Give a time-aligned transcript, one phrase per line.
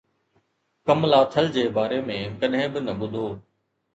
[0.87, 3.27] ڪملاٿل جي باري ۾ ڪڏهن به نه ٻڌو